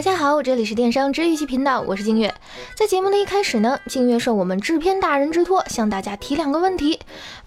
[0.00, 2.34] 大家好，这里是电商治愈系频道，我是静月。
[2.74, 6.98] 在节目的一开始呢，静月受我们制片大人之托，向大家提两个问题。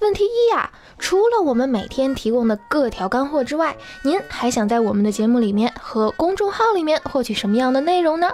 [0.02, 8.30] 问题一呀，除了我们每天提供的各条干货之外，您还想在我们的节目里面和公众号里面获取什么样的内容呢？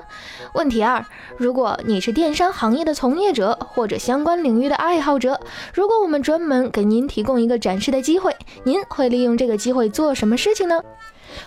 [0.53, 1.05] 问题二，
[1.38, 5.39] 如果你是电商行业的从业者或者相关领域的爱好者，
[5.73, 10.81] 如果我们专门给您提供一个展示的机会，您会利用这个机会做什么事情呢？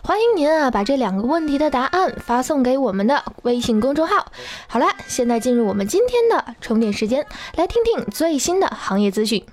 [0.03, 4.27] 欢迎您啊，把这两个问题的答案发送给我们的微信公众号。
[4.67, 9.45] 好了，现在进入我们今天的充电时间，来听听最新的行业资讯。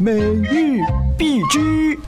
[0.00, 0.80] 每日
[1.16, 1.98] 必知。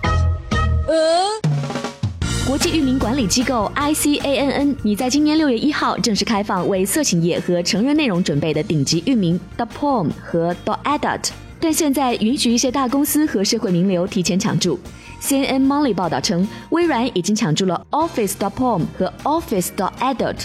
[2.47, 11.31] 国际域名管理机构 ICANN，拟在今年六月一号正式开放为色情业和成人内容准备的顶级域名 .porn 和 .adult，
[11.65, 14.79] 但现在允许一些大公司和社会名流提前抢注。
[15.23, 20.37] CNN Money 报道称，微软已经抢注了 Office.com 和 Office.adult。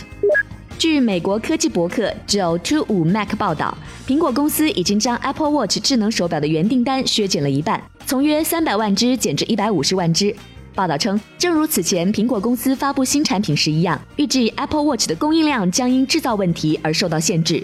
[0.77, 10.33] 据美国科技博客九 to 五 Mac 报道，苹果公司已经将 Apple Watch 智能手表的原订单削减了一半，从约三百万只减至一百五十万只。
[10.73, 17.61] 报道称，正如此前苹果公司发布新产品时一样，预计 Apple Watch 的供应量将因制造问题而受到限制。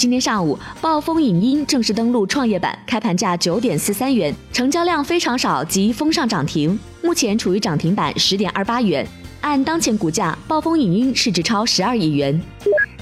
[0.00, 9.06] 今天上午，暴风影音正式登陆创业板，开盘价九点四三元，成交量非常少，即封上涨停，目前处于涨停板十点二八元。
[9.42, 12.40] 按当前股价，暴风影音市值超十二亿元。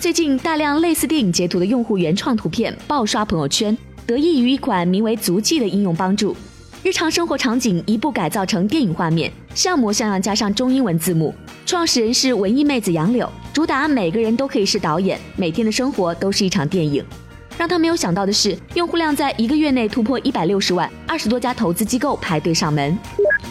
[0.01, 6.37] 最近，大量类似电影截图的用户原创图片爆刷朋友圈，得益于一款名为“足迹”的应用帮助。
[6.83, 11.34] 日常生活场景一步改造成电影画面，像模像样加上中英文字幕。
[11.67, 17.05] 创始人是文艺妹子杨柳，主打每个人都可以是导演，每天的生活都是一场电影。
[17.57, 22.96] 让他没有想到的是，用户量在一个月内突破一百六十万，二十多家投资机构排队上门。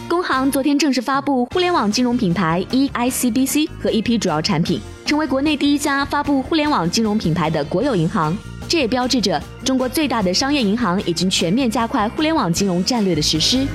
[0.08, 8.34] 工行昨天正式发布互联网金融品牌 eICBC 和一批主要产品，成为国内第一家发布互联网金融品牌的国有银行。
[8.66, 13.66] 这也标志着中国最大的商业银行已经全面加快互联网金融战略的实施。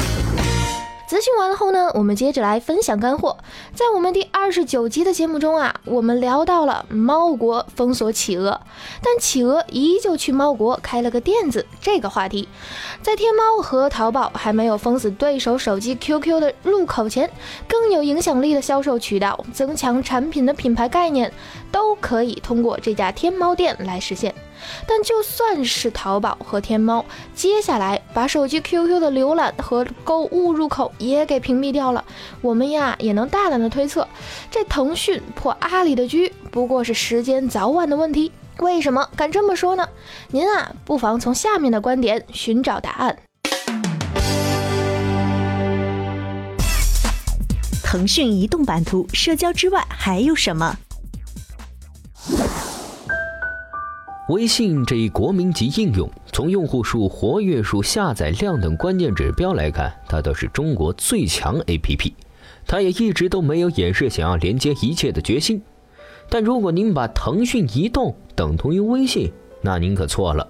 [1.14, 3.38] 资讯完了后呢，我们接着来分享干货。
[3.76, 8.60] 在我们第二十九集的节目中啊，我们聊到了猫国封锁企鹅，
[9.00, 12.50] 但企鹅依旧去猫国开了个店子这个话题。
[13.04, 17.30] 在天猫和淘宝还没有封死对手手机 QQ 的入口前，
[17.68, 21.32] 更有影响力的销售渠道、增强产品的品牌概念，
[21.72, 24.34] 都可以通过这家天猫店来实现。
[24.88, 27.04] 但就算是淘宝和天猫，
[27.36, 32.04] 接下来把手机 QQ 的浏览和购物入口也给屏蔽掉了，
[32.42, 34.08] 我们呀也能大胆的推测，
[34.50, 38.32] 这腾讯破阿里的局不过是时间早晚的问题。
[38.60, 39.90] 为什么敢这么说呢？
[40.30, 43.18] 您啊不妨从下面的观点寻找答案。
[47.84, 50.78] 腾讯移动版图，社交之外还有什么？
[54.30, 62.14] 微信这一国民级应用，从用户数、活跃数、下载量等关键指标来看，它都是中国最强 APP。
[62.66, 65.62] 它也一直都没有掩饰想要连接一切的决心。
[66.30, 70.48] 但如果您把腾讯移动等同于微信，那您可错了，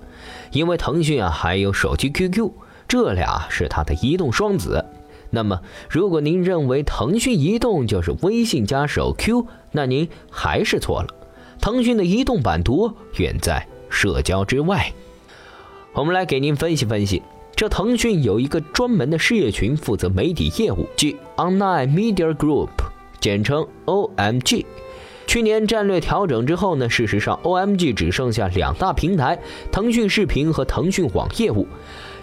[0.52, 2.52] 因为腾讯啊还有手机 QQ，
[2.88, 4.86] 这俩是它的移动双子。
[5.32, 11.08] 那么，如果您认为腾讯移动就是微信加手 Q，那您还是错了。
[11.60, 14.92] 腾讯的移动版图远在社交之外。
[15.94, 17.22] 我们来给您分析分析，
[17.56, 22.70] 这腾讯有一个专门的事业群负责媒体业务，即 Online Media Group，
[23.20, 24.66] 简称 OMG。
[25.26, 29.40] 去年战略调整之后呢，事实上 OMG 只剩下两大平台：
[29.72, 31.68] 腾讯视频和腾讯网业务。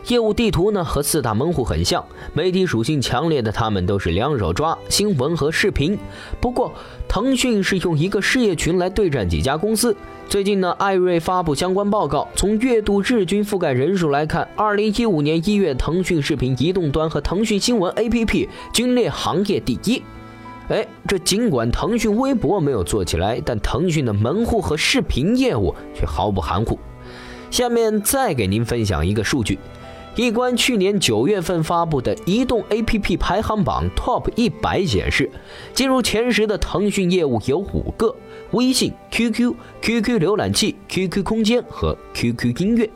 [0.08, 5.98] 业务地图呢和四大门户很像，媒体属性强烈的他们都是两手抓新闻和视频。
[6.40, 6.72] 不过，
[7.06, 9.96] 腾讯是用一个事业群来对战几家公司。
[10.28, 20.02] 最近呢，艾瑞发布相关报告，从月度日均覆盖人数来看，二零一五年一月，腾讯视频移动端和腾讯新闻 APP 均列行业第一。
[20.68, 26.78] 哎，这尽管腾讯微博没有做起来，但腾讯的门户和视频业务却毫不含糊。
[27.50, 29.58] 下面再给您分享一个数据。
[30.16, 35.30] 一关去年九月份发布的移动 APP 排行榜 TOP 一百显示，
[35.72, 38.14] 进入前十的腾讯业务有五个：
[38.50, 42.90] 微信、QQ、QQ 浏览器、QQ 空间和 QQ 音乐。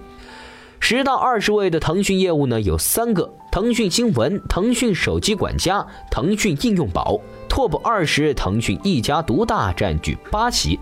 [0.80, 7.20] 十到二十位的腾讯业务呢有三个：腾讯新闻、腾讯手机管家、腾讯应用宝。
[7.48, 10.80] Top 二十，腾讯一家独大，占据八席。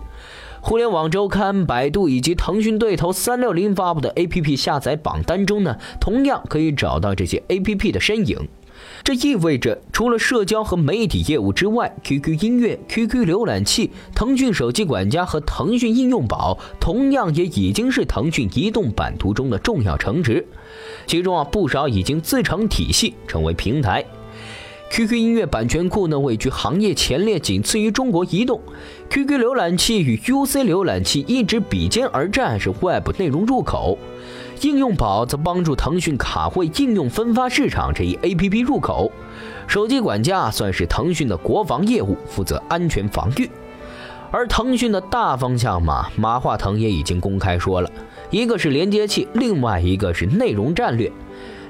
[0.65, 8.47] 互联网周刊、百度以及腾讯对头三六零发布的 APP 下载榜单中呢，同样可以找到这些 APP 的身影。
[9.03, 20.47] 这意味着，除了社交和媒体业务之外，QQ 音乐、QQ 浏览器、腾讯手机管家和腾讯应用宝，同样也已经是腾讯移动版图中的重要城池。
[21.05, 24.05] 其中啊，不少已经自成体系，成为平台。
[24.93, 28.61] QQ 音乐版权库呢，位居行业前列，仅次于中国移动。
[29.09, 33.97] QQ 浏览器与 UC 浏览器一直比肩而战，是 Web 内容入口。
[34.61, 39.11] 应用宝则帮助腾讯卡会应用分发市场这一 APP 入口。
[39.65, 43.49] 手机管家算是腾讯的国防业务，负责安全防御。
[44.29, 47.89] 而腾讯的大方向嘛，马化腾也已经公开说了，
[48.29, 51.11] 一个是连接器，另外一个是内容战略。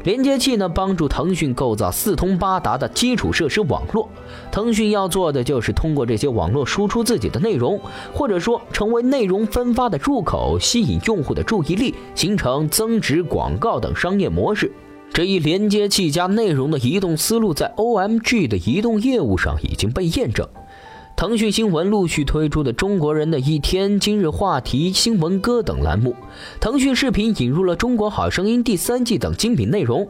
[0.03, 4.09] 连接器呢，帮助腾讯构造四通八达的基础设施网络。
[4.51, 7.79] 腾讯要做的就是通过这些网络输出自己的内容，
[8.13, 14.71] 或者说成为内容分发的入口，吸引用户的注意力，形成增值广告等商业模式。
[15.13, 20.47] 这一连接器加内容的移动思路，在 OMG 的移动业务上已经被验证。
[21.15, 26.15] 腾讯新闻陆续推出的《中国人的一天》《今日话题》《新闻歌》等栏目，
[26.59, 30.07] 腾讯视频引入了《中国好声音》第三季等精品内容。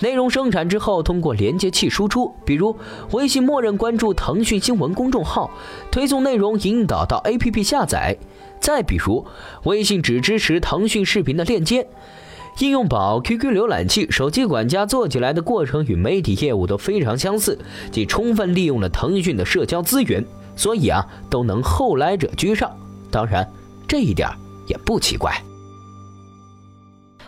[0.00, 2.76] 内容生产之后，通过连接器输出，比如
[3.12, 5.50] 微信默认关注腾讯新闻公众号，
[5.92, 8.16] 推送内容引导到 APP 下载；
[8.60, 9.24] 再比如
[9.62, 11.86] 微信只支持腾讯视频的链接。
[12.58, 17.58] 应用宝、QQ 浏览器、手机管家做起来的过程与媒体业务都非常相似，
[17.90, 20.24] 既充分利用了腾讯的社交资源，
[20.54, 22.70] 所以啊都能后来者居上。
[23.10, 23.48] 当然，
[23.88, 24.28] 这一点
[24.66, 25.34] 也不奇怪。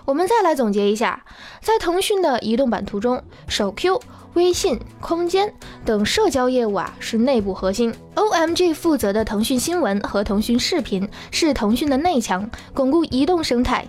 [0.06, 1.24] 我们再来总结一下，
[1.60, 4.00] 在腾讯的移动版图中，手 Q、
[4.34, 5.52] 微信、空间
[5.84, 13.84] 等社交业务啊是内部核心，OMG 负责的腾讯新闻和腾讯视频是腾讯的内墙，巩固移动生态。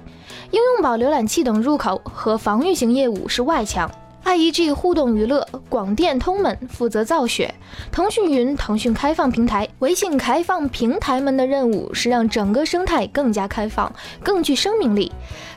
[0.49, 3.89] 应用宝浏览器等入口和防御型业务是外墙
[4.27, 7.55] ，IEG 互动娱乐、广电通们负责造血，
[7.93, 13.89] 腾讯云、腾讯开放平台、微信开放平台们的任务是让整个生态更加开放、
[14.21, 15.09] 更具生命力。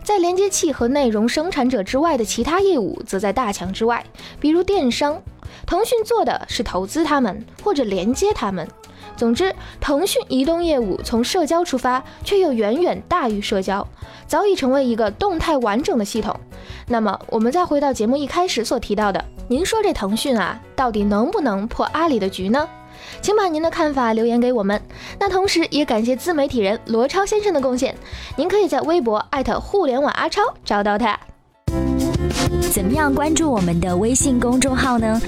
[0.05, 4.05] 在连接器和内容生产者之外的其他业务，则在大墙之外，
[4.39, 5.21] 比如电商，
[5.67, 8.69] 腾讯做的是投资他们或者连接他们。
[9.21, 13.87] 总之，腾讯移动业务从社交出发，却又远远大于社交，
[14.27, 16.35] 早已成为一个动态完整的系统。
[16.87, 22.67] 那么，我们再回到节目一开始所提到的，您说这腾讯啊，到底能不能破阿里的局呢？
[23.21, 24.81] 请把您的看法留言给我们。
[25.19, 27.95] 那同时也感谢自媒体人罗超先生的贡献，
[28.37, 31.21] 您可以在微博艾特互联网阿超找到他。
[32.73, 35.21] 怎么样关注我们的微信公众号呢？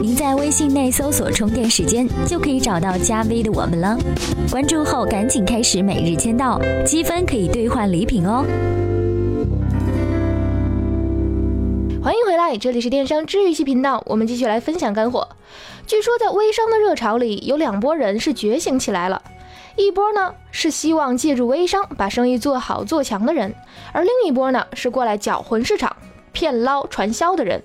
[0.00, 3.98] 您在微信内搜索“充电时间”就可以找到加 V 的我们了。
[4.50, 8.44] 关注后赶紧开始每日签到，积分可以兑换礼品哦。
[12.02, 15.28] 欢迎回来，这里是电商治愈系频道，我们继续来分享干货。
[15.86, 19.22] 据说在微商的热潮里，有两拨人是觉醒起来了，
[19.76, 23.54] 一波呢是希望借助微商把生意做好做强的人，
[23.92, 25.96] 而另一波呢是过来搅浑市场。
[26.38, 27.60] 骗捞传销的人，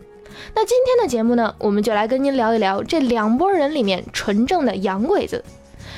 [0.56, 5.46] 那今天的节目呢，我们就来跟您聊一聊这两拨人里面纯正的洋鬼子，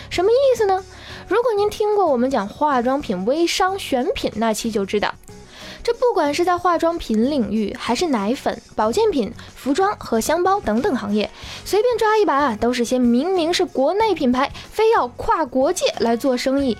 [0.09, 0.83] 什么意思呢？
[1.29, 5.15] 如果您听过我们讲化妆品微商选品那期，就知道，
[5.83, 11.31] 这不管是在化妆品领域，还是奶粉、保健品、服装和箱包等等行业，
[11.63, 16.77] 随便抓一把都是些明明是国内品牌，非要跨国界来做生意，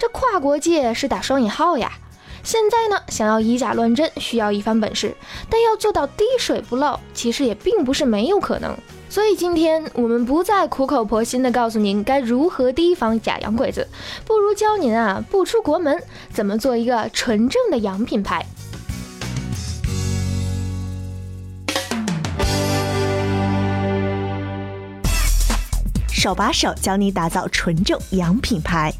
[0.00, 1.92] 这跨国界是打双引号呀。
[2.42, 5.14] 现在呢，想要以假乱真，需要一番本事，
[5.50, 8.74] 但要做到滴水不漏，其实也并不是没有可能。
[9.10, 13.86] 所以今天我们不再苦口婆心的告诉您该如何提防假洋鬼子，
[14.24, 16.02] 不如教您啊，不出国门
[16.32, 18.44] 怎么做一个纯正的洋品牌。
[26.10, 28.92] 手把手教你打造纯正洋品牌。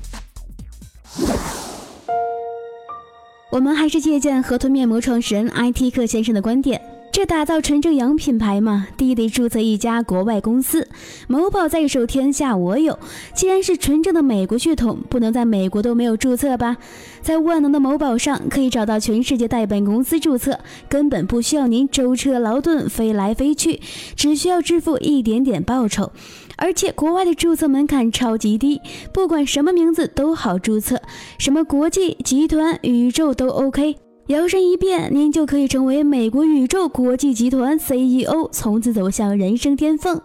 [3.51, 6.79] 我们还是借鉴河豚面膜创始人 IT 克先生的观点，
[7.11, 10.87] 这打造纯正洋品牌嘛，第一得注册一家国外公司，
[11.29, 12.99] 某宝在手天下我有。
[13.35, 16.77] 既然是纯正的美国血统，不能在美国都没有注册吧？
[17.23, 23.81] 在万能的某宝上可以找到全世界代办公司注册，根本不需要您舟车劳顿飞来飞去，
[24.15, 26.13] 只需要支付一点点报酬。
[26.59, 28.81] 而且国外的注册门槛超级低，
[29.13, 31.01] 不管什么名字都好注册，
[31.39, 33.97] 什么国际、集团、宇宙都 OK。
[34.27, 40.21] 摇身一变，您就可以成为美国宇宙国际集团 CEO，从此走向人生巅峰。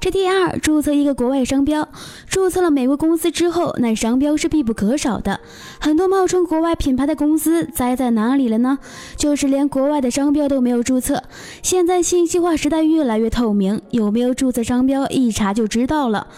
[0.00, 1.88] 这第二，注册一个国外商标。
[2.28, 5.40] 注册了美国公司之后，那商标是必不可少的。
[5.80, 8.78] 很多冒充国外品牌的公司栽在哪里了呢？
[9.16, 11.24] 就是连国外的商标都没有注册。
[11.62, 16.28] 现在信息化时代越来越透明，有没有注册商标，一查就知道了。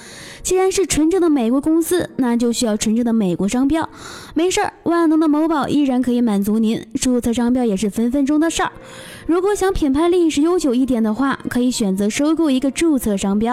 [0.42, 3.86] 既然是纯正的美国公司，那就需要纯正的美国商标。
[4.32, 8.72] 没事儿，万能的某宝依然可以满足您，注册商标也是分分钟的事儿。
[9.26, 13.49] 如果想品牌历史悠久一点的话，可以选择收购一个注册商标，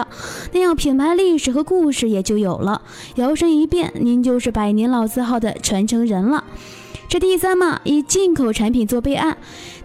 [0.52, 2.82] 那样品牌历史和故事也就有了。
[3.16, 6.44] 摇身一变，您就是百年老字号的传承人了。
[7.08, 9.38] 这第三嘛，以进口产品做备案。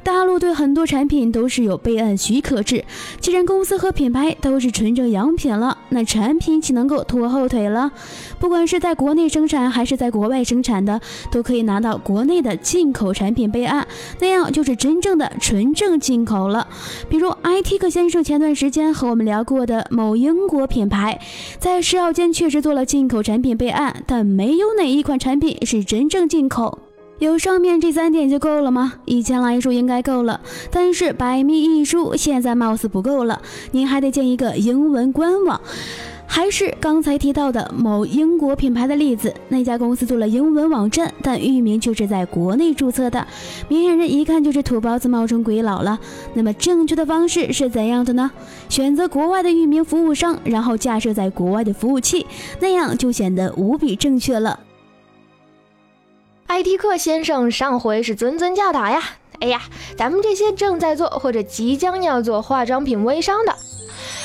[0.04, 2.84] 大陆对很多产品都是有备案许可制，
[3.22, 7.90] 既然公司和品牌都是纯正洋品了，那产品岂能够拖后腿了？
[8.38, 11.00] 不管是在国内生产还是在国外生产的，
[11.32, 13.88] 都可以拿到国内的进口产品备案，
[14.20, 16.68] 那样就是真正的纯正进口了。
[17.08, 21.18] 比如 IT 克先生前段时间和我们聊过的某英国品牌，
[21.58, 26.78] 在食药监确实做了进口产品备案，但没有哪一款产品是真正进口。
[27.24, 28.96] 有上面这三点就够了吗？
[29.06, 33.42] 以前来说应该够了，但是百密一疏，现在貌似不够了。
[33.72, 35.62] 您还得建一个英文官网，
[36.28, 43.26] 还是刚才提到的某英国品牌的例子，那家公司做了英文网站，但域名却是在国内注册的，
[43.70, 45.98] 明眼人一看就是土包子冒充鬼佬了。
[46.34, 48.30] 那么正确的方式是怎样的呢？
[48.68, 52.26] 选择国外的域名服务商，然后架设在国外的服务器，
[52.60, 54.60] 那样就显得无比正确了。
[56.48, 59.02] IT 克先生上回是谆谆教导呀，
[59.40, 59.62] 哎呀，
[59.98, 63.56] 咱们这些正在做或者即将要做化妆品微商的，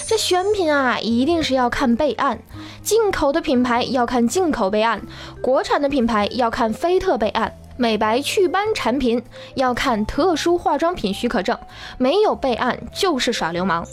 [0.06, 2.40] 这选品啊，一定是要看备案。
[2.82, 5.02] 进口的品牌要看进口备案，
[5.40, 9.22] 国产的品牌要看菲特备案，美白祛斑产品
[9.54, 11.58] 要看特殊化妆品许可证，
[11.98, 13.86] 没有备案就是耍流氓。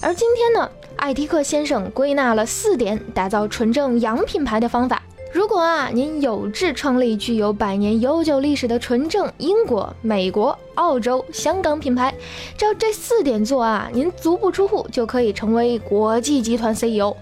[0.00, 5.02] 而今天呢，艾迪克先生归纳了四点打造纯正洋品牌的方法。
[5.30, 12.14] 如果啊，您有志创立具有百年悠久历史的纯正英国、美国、澳洲、香港品牌，
[12.56, 17.14] 照这四点做啊，您足不出户就可以成为国际集团 CEO。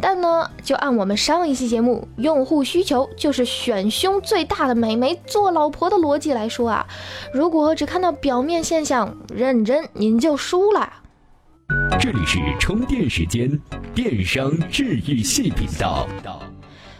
[0.00, 6.84] 但呢，就按我们上一期节目“用户需求就是选胸最大的美眉做老婆”的逻辑来说啊，
[7.32, 10.92] 如果只看到表面现象，认真您就输了。
[12.00, 13.48] 这里是充电时间，
[13.94, 16.08] 电商治愈系频道。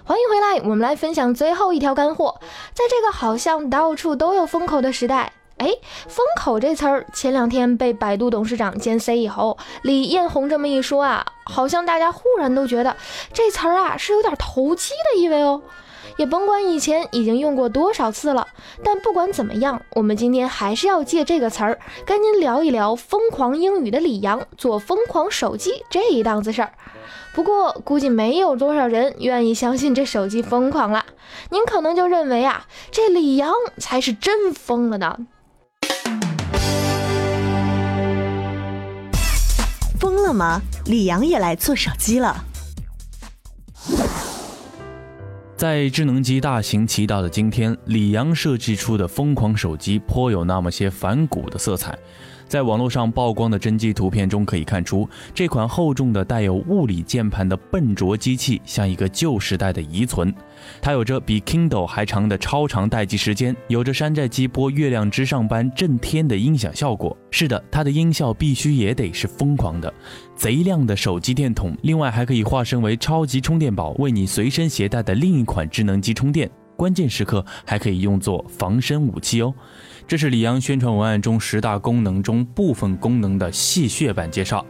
[0.06, 2.38] 欢迎回来，我们来分享最后一条干货。
[2.75, 5.66] 在这个好像到处都有风口的时代，哎，
[6.06, 12.94] 风口这词儿前两天被百度董事长兼 CEO 李彦宏这么一说啊，好像大家忽然都觉得
[13.32, 15.62] 这词儿啊是有点投机的意味哦。
[16.18, 18.46] 也甭管以前已经用过多少次了，
[18.84, 26.73] 但不管怎么样，我们今天还是要借这个词儿，跟您聊一聊疯狂英语的李阳做疯狂手机这一档子事儿。
[27.35, 31.04] 不过估计没有多少人愿意相信这手机疯狂了，
[31.50, 35.18] 您可能就认为啊，这李阳才是真疯了呢。
[39.99, 40.61] 疯了吗？
[40.87, 42.44] 李阳也来做手机了。
[45.56, 51.97] 在智能机大行其道的今天，李阳设计出的疯狂手机颇有那么些反骨的色彩。
[52.46, 60.32] 在网络上曝光的真机图片中可以看出，这款厚重的带有物理键盘的笨拙机器像一个旧时代的遗存。
[60.80, 67.16] 它有着比 Kindle 还长的超长待机时间，有着山寨机播《月亮之上》般震天的音响效果。
[67.30, 69.92] 是的，它的音效必须也得是疯狂的。
[70.36, 76.50] 贼亮的手机电筒，另外还可以化身为超级充电宝，为你随身携带的另一款智能机充电。
[76.76, 79.52] 关键时刻还可以用作防身武器哦。
[80.07, 84.64] 这是李阳宣传文案中十大功能中部分功能的戏谑版介绍。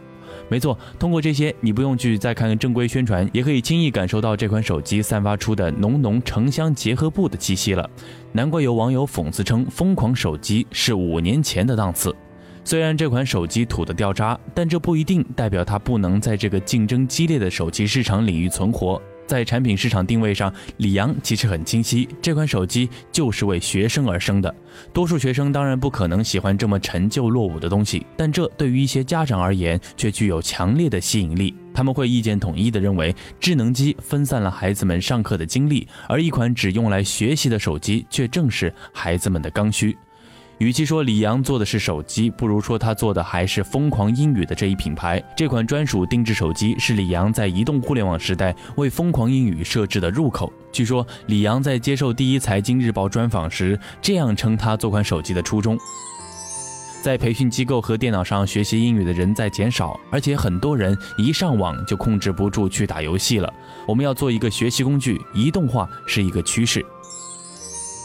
[0.47, 7.89] 没错，通过这些，你不用去再看正规宣传，也可以轻易感受到这款手机散发出的浓浓城乡结合部的气息了。
[8.31, 12.15] 难怪有网友讽刺称，疯狂手机是五年前的档次。
[12.63, 19.01] 虽然这款手机土得掉渣，但这不一定代表它不能在这个竞争激烈的手机市场领域存活。
[19.25, 24.53] 在产品市场定位上，李阳其实很清晰，这款手机就是为学生而生的。
[24.93, 31.55] 多数学生当然不可能喜欢这么陈旧落伍的东西，但这对于一些家长而言却具有强烈的吸引力。
[31.73, 39.97] 他们会意见统一地认为，智能机分散了孩子们上课的精力，而一款只用来学习的手机却正是孩子们的刚需。
[40.59, 45.21] 与其说李阳做的是手机，不如说他做的还是疯狂英语的这一品牌。
[45.35, 50.51] 这款专属定制手机是李阳在移动互联网时代为疯狂英语设置的入口。
[50.71, 55.77] 据说李阳在接受第一财经日报专访时，这样称他做款手机的初衷。
[57.01, 63.53] 在培训机构和电脑上学习英语的人在减少，而且很多人一上网就控制不住去打游戏了。
[63.87, 66.83] 我们要做一个学习工具，移动化是一个趋势。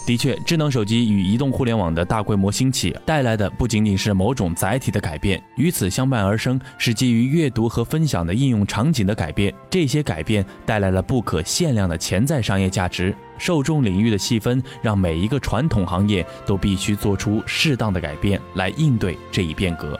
[0.07, 9.55] 的确，智能手机与移动互联网的大规模兴起带来的不仅仅是某种载体的改变，与此相伴而生是基于阅读和分享的应用场景的改变。
[9.69, 13.15] 这些改变带来了不可限量的潜在商业价值。
[13.39, 19.99] 受众领域的细分让每一个传统行业都必须做出适当的改变来应对这一变革。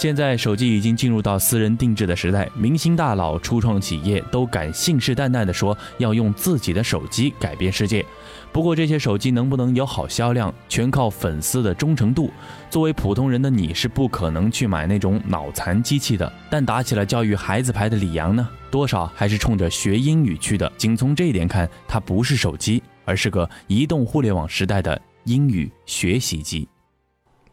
[0.00, 8.02] 现在手机已经进入到私人定制的时代，明星大佬、初创企业都敢信誓旦旦地说要用自己的手机改变世界。
[8.50, 12.30] 不过这些手机能不能有好销量，全靠粉丝的忠诚度。
[12.70, 16.32] 作为普通人的你是不可能去买那种脑残机器的。
[16.48, 20.72] 但打起了教育孩子牌的李阳呢，多少还是冲着学英语去的。
[20.78, 26.66] 仅从这一点看，它不是手机，而是个移动互联网时代的英语学习机。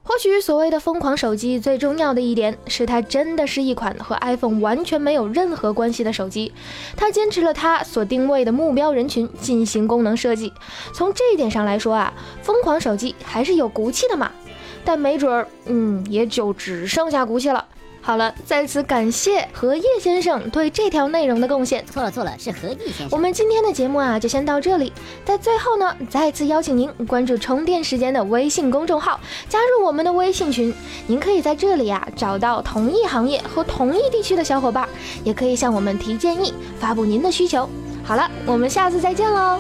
[0.07, 6.53] 或许所谓的疯狂手机，最重要的一点是它真的是一款和 iPhone 完全没有任何关系的手机。
[6.95, 10.53] 它坚持了它所定位的目标人群进行功能设计。
[10.93, 14.31] 从这一点上来说啊，疯狂手机还是有骨气的嘛。
[14.85, 17.65] 但没准儿，嗯，也就只剩下骨气了。
[18.07, 21.85] 好了，再次感谢荷叶先生对这条内容的贡献。
[21.87, 23.09] 错了错了，是何毅先生。
[23.11, 24.93] 我们今天的节目啊，就先到这里。
[25.25, 30.73] 在最后呢，再次邀请您关注充电时间的微信公众号，加入我们的微信群。
[31.05, 34.87] 您可以在这里啊找到同一行业和同一地区的小伙伴，
[35.25, 37.67] 也可以向我们提建议，发布您的需求。
[38.05, 39.59] 好了，我们下次再见喽。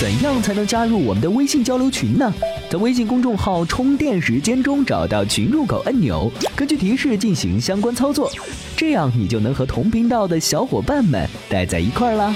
[0.00, 2.32] 怎样才能加入我们的微信交流群呢？
[2.70, 8.32] 在微信公众号“充电时间”中找到群入口按钮，根据提示进行相关操作，
[8.74, 12.34] 这样你就能和同频道的小伙伴们待在一块儿啦。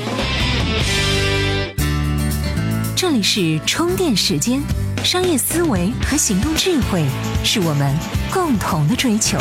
[2.95, 4.61] 这里是充电时间，
[5.03, 7.03] 商业思维和行动智慧
[7.43, 7.97] 是我们
[8.31, 9.39] 共同的追求。